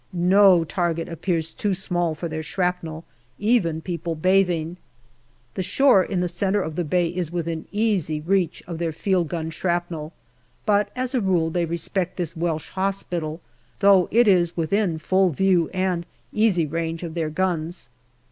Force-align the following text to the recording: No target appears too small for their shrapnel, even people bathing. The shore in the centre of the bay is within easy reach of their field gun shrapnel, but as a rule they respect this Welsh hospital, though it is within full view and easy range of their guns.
No 0.13 0.63
target 0.63 1.07
appears 1.07 1.51
too 1.51 1.75
small 1.75 2.15
for 2.15 2.27
their 2.27 2.41
shrapnel, 2.41 3.05
even 3.37 3.81
people 3.81 4.15
bathing. 4.15 4.77
The 5.53 5.61
shore 5.61 6.03
in 6.03 6.21
the 6.21 6.27
centre 6.27 6.59
of 6.63 6.75
the 6.75 6.83
bay 6.83 7.09
is 7.09 7.31
within 7.31 7.67
easy 7.71 8.19
reach 8.19 8.63
of 8.65 8.79
their 8.79 8.93
field 8.93 9.27
gun 9.27 9.51
shrapnel, 9.51 10.11
but 10.65 10.89
as 10.95 11.13
a 11.13 11.21
rule 11.21 11.51
they 11.51 11.65
respect 11.65 12.17
this 12.17 12.35
Welsh 12.35 12.69
hospital, 12.69 13.41
though 13.77 14.07
it 14.09 14.27
is 14.27 14.57
within 14.57 14.97
full 14.97 15.29
view 15.29 15.69
and 15.69 16.07
easy 16.33 16.65
range 16.65 17.03
of 17.03 17.13
their 17.13 17.29
guns. 17.29 17.87